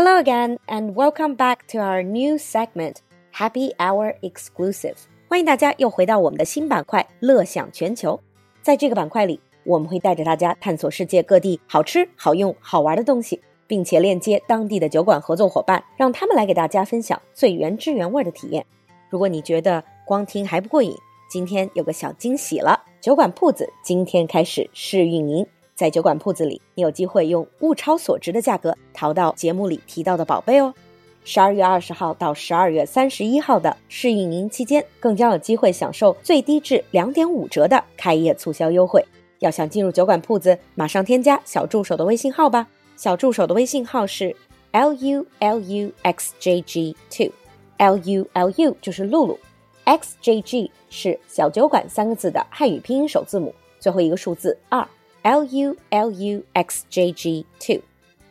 [0.00, 2.98] Hello again, and welcome back to our new segment,
[3.32, 4.94] Happy Hour Exclusive。
[5.28, 8.20] 欢迎大家又回到我们的新板块“乐享全球”。
[8.62, 18.64] 在这个板块里，我们会带着大家探索世界各地好吃、好用、好玩的东西，并且链接当地的酒馆合作伙伴，让他们来给大家分享最原汁原味的体验。
[19.10, 20.94] 如果你觉得光听还不过瘾，
[21.28, 22.84] 今天有个小惊喜了！
[23.00, 25.44] 酒馆铺子今天开始试运营。
[25.78, 30.74] 在酒馆铺子里，你有机会用物超所值的价格淘到节目里提到的宝贝哦。
[31.22, 39.04] 十二月二十号到十二月三十一号的试运营期间，更将有机会享受最低至两点五折的开业促销优惠。
[39.38, 42.66] 要想进入酒馆铺子，马上添加小助手的微信号吧。
[42.96, 44.34] 小助手的微信号是
[44.72, 49.38] l u l u x j g two，l u l u 就是露露
[49.84, 54.84] ，x j g 是小酒馆三个字的汉语拼音首字母，最后一个数字二。
[55.24, 57.82] L U L U X J G 2.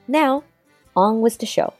[0.08, 0.44] Now,
[0.96, 1.74] on with the show.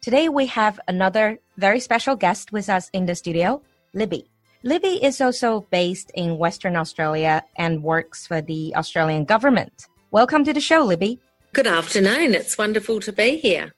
[0.00, 3.60] Today we have another very special guest with us in the studio,
[3.94, 4.30] Libby.
[4.62, 9.86] Libby is also based in Western Australia and works for the Australian government.
[10.10, 11.20] Welcome to the show, Libby.
[11.52, 12.34] Good afternoon.
[12.34, 13.72] It's wonderful to be here.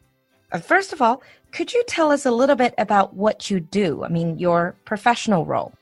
[0.53, 4.05] Uh, first of all, could you tell us a little bit about what you do?
[4.05, 5.73] I mean, your professional role.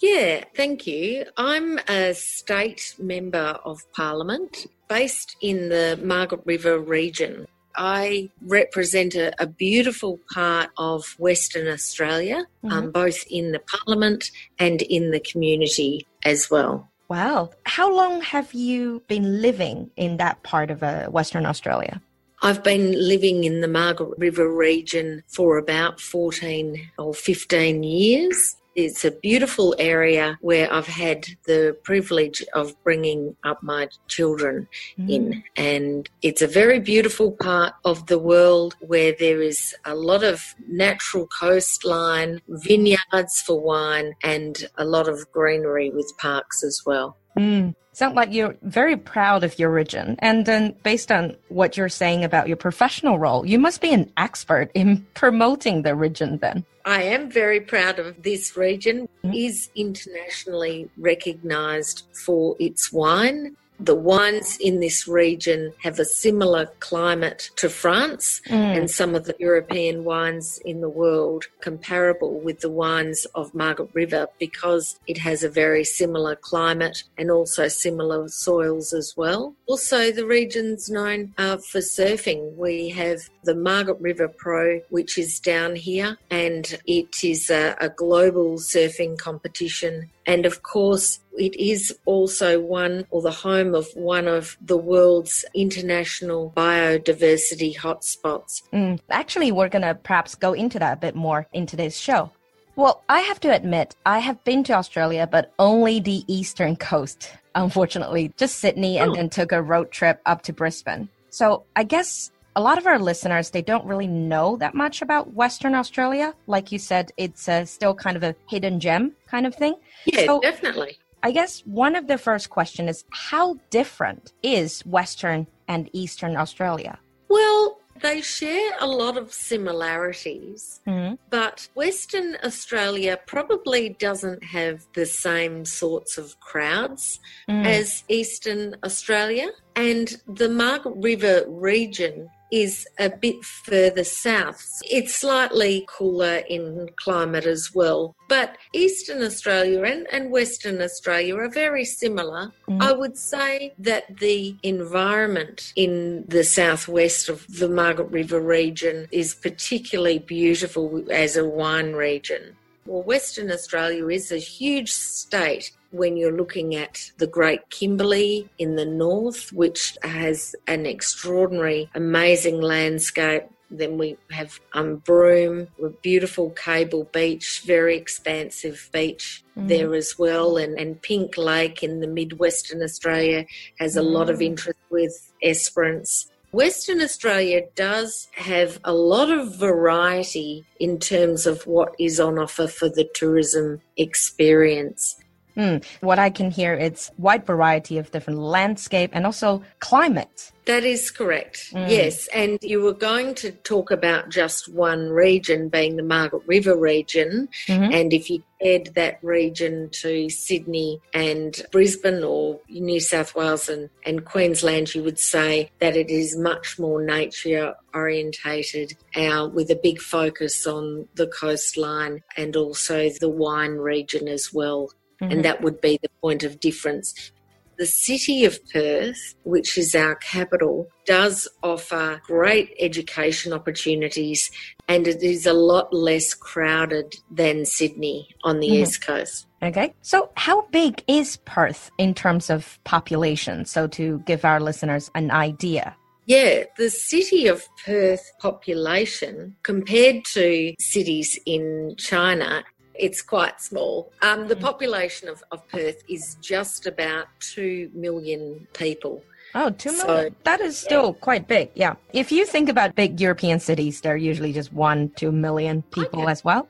[0.00, 1.24] Yeah, thank you.
[1.36, 7.46] I'm a state member of parliament based in the Margaret River region.
[7.74, 12.78] I represent a, a beautiful part of Western Australia, um, mm-hmm.
[12.78, 16.88] um, both in the parliament and in the community as well.
[17.08, 17.50] Wow.
[17.64, 22.02] How long have you been living in that part of uh, Western Australia?
[22.42, 28.56] I've been living in the Margaret River region for about 14 or 15 years.
[28.78, 35.10] It's a beautiful area where I've had the privilege of bringing up my children mm.
[35.10, 35.42] in.
[35.56, 40.54] And it's a very beautiful part of the world where there is a lot of
[40.68, 47.16] natural coastline, vineyards for wine, and a lot of greenery with parks as well.
[47.36, 47.74] Mm.
[47.98, 50.14] Sound like you're very proud of your region.
[50.20, 54.08] And then, based on what you're saying about your professional role, you must be an
[54.16, 56.64] expert in promoting the region then.
[56.84, 59.08] I am very proud of this region.
[59.34, 67.50] Is internationally recognized for its wine the wines in this region have a similar climate
[67.56, 68.52] to France mm.
[68.52, 73.90] and some of the European wines in the world comparable with the wines of Margaret
[73.94, 79.54] River because it has a very similar climate and also similar soils as well.
[79.66, 82.54] Also, the region's known uh, for surfing.
[82.56, 87.88] We have the Margaret River Pro, which is down here, and it is a, a
[87.88, 94.28] global surfing competition and of course, it is also one or the home of one
[94.28, 98.62] of the world's international biodiversity hotspots.
[98.74, 102.30] Mm, actually, we're going to perhaps go into that a bit more in today's show.
[102.76, 107.32] Well, I have to admit, I have been to Australia, but only the eastern coast,
[107.54, 109.14] unfortunately, just Sydney, and oh.
[109.14, 111.08] then took a road trip up to Brisbane.
[111.30, 115.32] So I guess a lot of our listeners they don't really know that much about
[115.34, 119.54] western australia like you said it's uh, still kind of a hidden gem kind of
[119.54, 119.74] thing
[120.06, 125.46] yeah so definitely i guess one of the first question is how different is western
[125.68, 126.98] and eastern australia
[127.28, 131.14] well they share a lot of similarities, mm-hmm.
[131.30, 137.66] but Western Australia probably doesn't have the same sorts of crowds mm.
[137.66, 139.48] as Eastern Australia.
[139.78, 144.66] And the Margaret River region is a bit further south.
[144.82, 148.16] It's slightly cooler in climate as well.
[148.28, 152.50] But Eastern Australia and, and Western Australia are very similar.
[152.68, 152.82] Mm.
[152.82, 159.32] I would say that the environment in the southwest of the Margaret River region is
[159.32, 162.56] particularly beautiful as a wine region.
[162.88, 168.76] Well, Western Australia is a huge state when you're looking at the Great Kimberley in
[168.76, 173.42] the north, which has an extraordinary, amazing landscape.
[173.70, 179.68] Then we have um, Broome, a beautiful cable beach, very expansive beach mm.
[179.68, 180.56] there as well.
[180.56, 183.44] And, and Pink Lake in the Midwestern Australia
[183.78, 184.10] has a mm.
[184.10, 184.46] lot of mm.
[184.46, 186.30] interest with Esperance.
[186.52, 192.66] Western Australia does have a lot of variety in terms of what is on offer
[192.66, 195.16] for the tourism experience.
[195.58, 195.84] Mm.
[196.00, 200.52] What I can hear, it's wide variety of different landscape and also climate.
[200.66, 201.72] That is correct.
[201.72, 201.90] Mm.
[201.90, 202.28] Yes.
[202.28, 207.48] And you were going to talk about just one region being the Margaret River region.
[207.66, 207.92] Mm-hmm.
[207.92, 213.88] And if you add that region to Sydney and Brisbane or New South Wales and,
[214.04, 219.80] and Queensland, you would say that it is much more nature orientated uh, with a
[219.82, 224.90] big focus on the coastline and also the wine region as well.
[225.20, 225.32] Mm-hmm.
[225.32, 227.32] And that would be the point of difference.
[227.78, 234.50] The city of Perth, which is our capital, does offer great education opportunities
[234.88, 238.82] and it is a lot less crowded than Sydney on the mm-hmm.
[238.82, 239.46] East Coast.
[239.62, 239.94] Okay.
[240.02, 243.64] So, how big is Perth in terms of population?
[243.64, 245.96] So, to give our listeners an idea.
[246.26, 252.64] Yeah, the city of Perth population compared to cities in China
[252.98, 254.12] it's quite small.
[254.22, 254.60] Um, the mm.
[254.60, 259.22] population of, of Perth is just about 2 million people.
[259.54, 260.36] Oh, two million.
[260.44, 261.20] That is still yeah.
[261.20, 261.70] quite big.
[261.74, 261.94] Yeah.
[262.12, 266.30] If you think about big European cities, they're usually just one, two million people okay.
[266.30, 266.68] as well.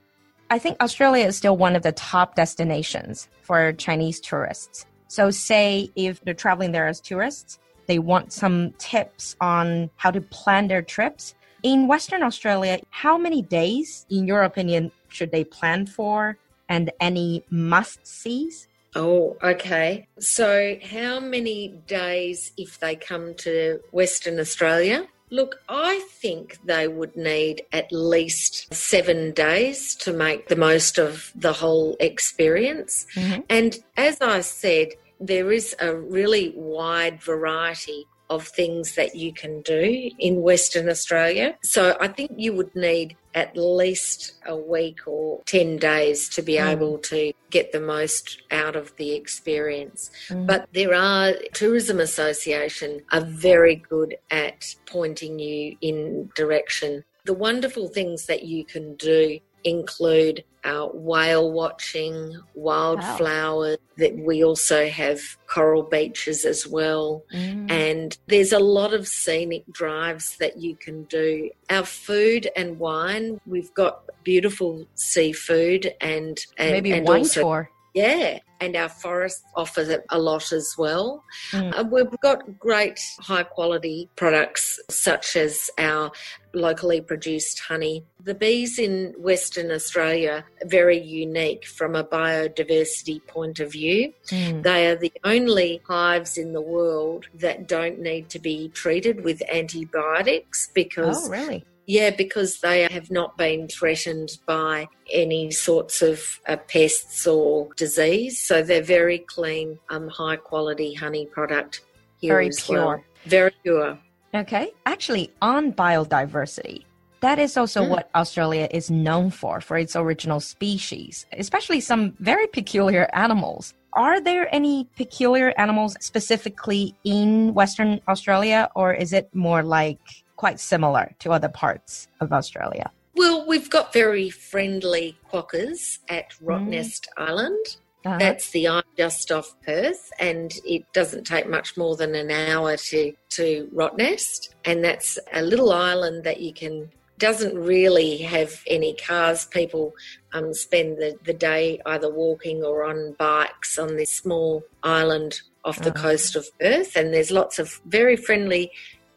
[0.50, 4.86] I think Australia is still one of the top destinations for Chinese tourists.
[5.08, 10.20] So, say if they're traveling there as tourists, they want some tips on how to
[10.20, 11.34] plan their trips.
[11.62, 16.38] In Western Australia, how many days, in your opinion, should they plan for
[16.68, 18.68] and any must sees?
[18.94, 20.06] Oh, okay.
[20.18, 25.06] So, how many days if they come to Western Australia?
[25.30, 31.32] Look, I think they would need at least seven days to make the most of
[31.34, 33.06] the whole experience.
[33.14, 33.42] Mm-hmm.
[33.50, 34.88] And as I said,
[35.20, 41.56] there is a really wide variety of things that you can do in Western Australia.
[41.62, 46.54] So I think you would need at least a week or 10 days to be
[46.54, 46.66] mm.
[46.72, 50.10] able to get the most out of the experience.
[50.28, 50.46] Mm.
[50.48, 57.04] But there are tourism association are very good at pointing you in direction.
[57.26, 63.94] The wonderful things that you can do include our whale watching, wildflowers, wow.
[63.96, 67.24] that we also have coral beaches as well.
[67.32, 67.70] Mm.
[67.70, 71.50] And there's a lot of scenic drives that you can do.
[71.70, 77.70] Our food and wine, we've got beautiful seafood and, and maybe and wine also, tour.
[77.94, 81.24] Yeah, and our forests offer a lot as well.
[81.52, 81.78] Mm.
[81.78, 86.10] Uh, we've got great high quality products such as our
[86.54, 88.04] locally produced honey.
[88.22, 94.12] The bees in Western Australia are very unique from a biodiversity point of view.
[94.28, 94.62] Mm.
[94.62, 99.42] They are the only hives in the world that don't need to be treated with
[99.50, 101.64] antibiotics because oh, really?
[101.88, 108.38] Yeah, because they have not been threatened by any sorts of uh, pests or disease.
[108.38, 111.80] So they're very clean, um, high quality honey product
[112.20, 112.84] here very as pure.
[112.84, 113.04] well.
[113.24, 113.98] Very pure.
[114.34, 114.70] Okay.
[114.84, 116.84] Actually, on biodiversity,
[117.20, 117.88] that is also mm.
[117.88, 123.72] what Australia is known for, for its original species, especially some very peculiar animals.
[123.94, 129.98] Are there any peculiar animals specifically in Western Australia, or is it more like
[130.38, 132.90] quite similar to other parts of Australia?
[133.14, 137.28] Well, we've got very friendly quokkas at Rottnest mm.
[137.28, 137.66] Island.
[138.06, 138.16] Uh-huh.
[138.18, 142.76] That's the island just off Perth, and it doesn't take much more than an hour
[142.76, 144.50] to to Rottnest.
[144.64, 149.46] And that's a little island that you can doesn't really have any cars.
[149.46, 149.92] People
[150.32, 155.80] um, spend the, the day either walking or on bikes on this small island off
[155.80, 156.02] the uh-huh.
[156.02, 158.70] coast of Perth, and there's lots of very friendly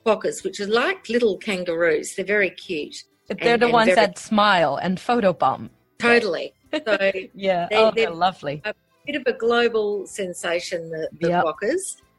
[0.06, 2.15] quokkas, which are like little kangaroos.
[2.15, 3.04] They're very cute.
[3.28, 3.95] They're and, the ones very...
[3.95, 5.69] that smile and photobomb.
[5.99, 6.54] Totally.
[6.73, 6.80] So
[7.33, 8.61] yeah, they, oh, they're, they're, lovely.
[8.66, 8.73] A
[9.06, 11.45] bit of a global sensation, the, the yep.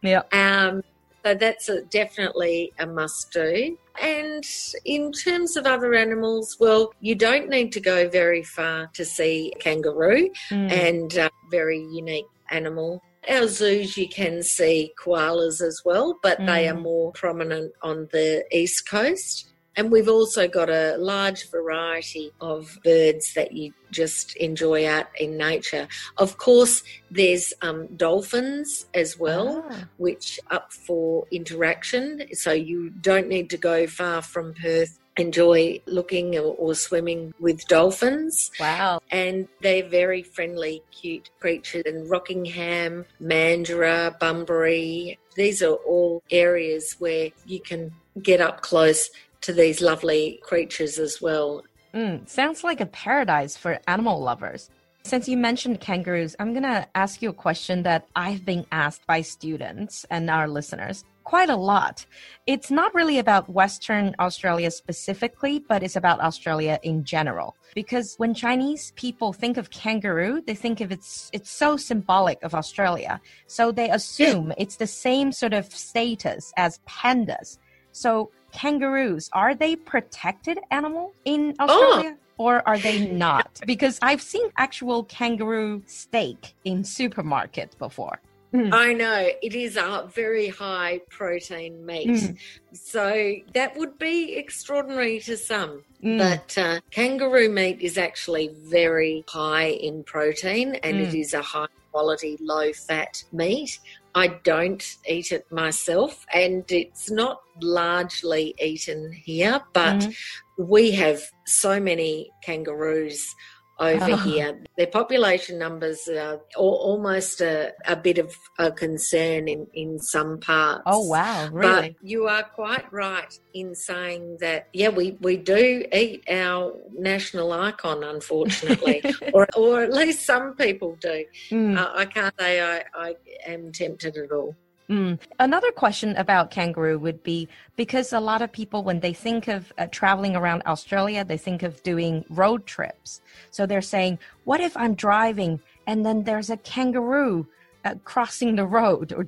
[0.02, 0.22] Yeah.
[0.32, 0.82] Um,
[1.24, 3.76] so that's a, definitely a must do.
[4.00, 4.44] And
[4.84, 9.52] in terms of other animals, well, you don't need to go very far to see
[9.60, 10.72] kangaroo mm.
[10.72, 13.02] and uh, very unique animal.
[13.28, 16.46] Our zoos, you can see koalas as well, but mm.
[16.46, 16.82] they are mm.
[16.82, 19.48] more prominent on the east coast.
[19.74, 25.38] And we've also got a large variety of birds that you just enjoy out in
[25.38, 25.88] nature.
[26.18, 29.84] Of course, there's um, dolphins as well, ah.
[29.96, 32.22] which up for interaction.
[32.34, 37.66] So you don't need to go far from Perth enjoy looking or, or, swimming with
[37.68, 38.50] dolphins.
[38.58, 39.00] Wow.
[39.10, 41.82] And they're very friendly, cute creatures.
[41.86, 47.92] And Rockingham, Mandurah, Bunbury, these are all areas where you can
[48.22, 49.10] get up close
[49.42, 51.62] to these lovely creatures as well.
[51.94, 54.70] Mm, sounds like a paradise for animal lovers.
[55.04, 59.04] Since you mentioned kangaroos, I'm going to ask you a question that I've been asked
[59.06, 62.06] by students and our listeners quite a lot.
[62.46, 67.56] It's not really about Western Australia specifically, but it's about Australia in general.
[67.74, 72.54] Because when Chinese people think of kangaroo, they think of it's it's so symbolic of
[72.54, 73.20] Australia.
[73.46, 74.54] So they assume yeah.
[74.58, 77.58] it's the same sort of status as pandas.
[77.92, 81.64] So kangaroos, are they protected animal in oh.
[81.64, 82.16] Australia?
[82.16, 83.60] Oh or are they not?
[83.66, 88.20] Because I've seen actual kangaroo steak in supermarkets before.
[88.54, 88.72] Mm.
[88.72, 92.08] I know it is a very high protein meat.
[92.08, 92.38] Mm.
[92.74, 95.84] So that would be extraordinary to some.
[96.04, 96.18] Mm.
[96.18, 101.20] But uh, kangaroo meat is actually very high in protein and it mm.
[101.20, 103.78] is a high quality, low fat meat.
[104.14, 110.16] I don't eat it myself, and it's not largely eaten here, but mm.
[110.58, 113.34] we have so many kangaroos
[113.78, 114.16] over oh.
[114.16, 114.62] here.
[114.76, 120.82] Their population numbers are almost a, a, bit of a concern in, in some parts.
[120.86, 121.96] Oh, wow, really?
[122.00, 127.52] But you are quite right in saying that, yeah, we, we do eat our national
[127.52, 129.02] icon, unfortunately,
[129.34, 131.24] or, or at least some people do.
[131.50, 131.78] Mm.
[131.78, 134.54] Uh, I can't say I, I am tempted at all.
[134.92, 135.18] Mm.
[135.38, 139.72] Another question about kangaroo would be because a lot of people, when they think of
[139.78, 143.22] uh, traveling around Australia, they think of doing road trips.
[143.50, 147.46] So they're saying, what if I'm driving and then there's a kangaroo
[147.86, 149.26] uh, crossing the road or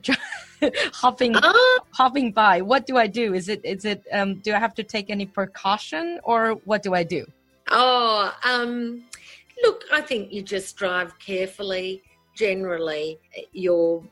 [0.92, 1.54] hopping uh,
[1.92, 2.60] hopping by?
[2.60, 3.32] What do I do?
[3.32, 6.92] Is it is it um, do I have to take any precaution or what do
[6.92, 7.24] I do?
[7.70, 9.04] Oh, um,
[9.62, 12.02] look, I think you just drive carefully
[12.34, 13.18] generally
[13.52, 14.02] you're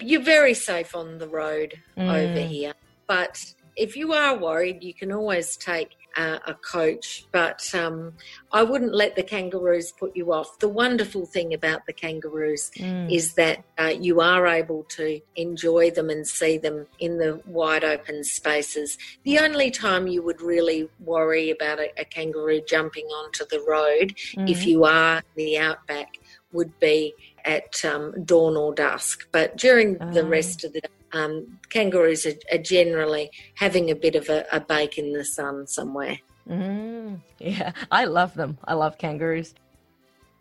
[0.00, 2.08] you're very safe on the road mm.
[2.08, 2.74] over here.
[3.06, 3.38] But
[3.76, 7.26] if you are worried, you can always take uh, a coach.
[7.32, 8.12] But um,
[8.52, 10.58] I wouldn't let the kangaroos put you off.
[10.58, 13.12] The wonderful thing about the kangaroos mm.
[13.12, 17.84] is that uh, you are able to enjoy them and see them in the wide
[17.84, 18.98] open spaces.
[19.24, 24.14] The only time you would really worry about a, a kangaroo jumping onto the road
[24.36, 24.50] mm.
[24.50, 26.16] if you are the outback
[26.52, 27.14] would be
[27.44, 29.28] at um, dawn or dusk.
[29.32, 30.28] But during the ah.
[30.28, 34.60] rest of the day, um, kangaroos are, are, generally having a bit of a, a
[34.60, 36.18] bake in the sun somewhere.
[36.48, 38.58] Mm, yeah, I love them.
[38.64, 39.54] I love kangaroos.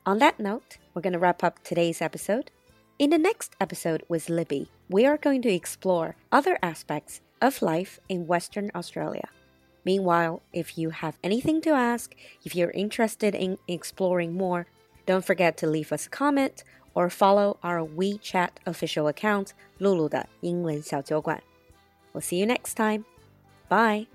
[0.05, 2.51] On that note, we're going to wrap up today's episode.
[2.97, 7.99] In the next episode with Libby, we are going to explore other aspects of life
[8.09, 9.29] in Western Australia.
[9.85, 14.67] Meanwhile, if you have anything to ask, if you're interested in exploring more,
[15.06, 21.42] don't forget to leave us a comment or follow our WeChat official account 露露的英文小酒馆.
[22.12, 23.04] We'll see you next time.
[23.68, 24.06] Bye.